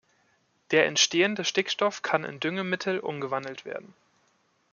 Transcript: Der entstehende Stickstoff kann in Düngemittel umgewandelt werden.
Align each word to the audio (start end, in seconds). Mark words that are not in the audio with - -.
Der 0.71 0.87
entstehende 0.87 1.43
Stickstoff 1.45 2.01
kann 2.01 2.23
in 2.23 2.39
Düngemittel 2.39 2.97
umgewandelt 2.97 3.65
werden. 3.65 3.93